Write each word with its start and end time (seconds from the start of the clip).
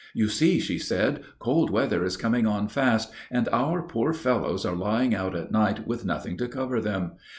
"You 0.15 0.29
see," 0.29 0.59
she 0.59 0.79
said, 0.79 1.21
"cold 1.37 1.69
weather 1.69 2.03
is 2.03 2.17
coming 2.17 2.47
on 2.47 2.69
fast, 2.69 3.11
and 3.29 3.47
our 3.51 3.83
poor 3.83 4.13
fellows 4.13 4.65
are 4.65 4.75
lying 4.75 5.13
out 5.13 5.35
at 5.35 5.51
night 5.51 5.85
with 5.85 6.05
nothing 6.05 6.37
to 6.37 6.47
cover 6.47 6.81
them. 6.81 7.11